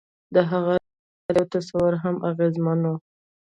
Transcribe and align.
د 0.33 0.37
هغه 0.51 0.75
لېوالتیا 0.83 1.37
او 1.39 1.45
تصور 1.53 1.93
هم 2.03 2.15
اغېزمن 2.29 2.79
وو 2.85 2.95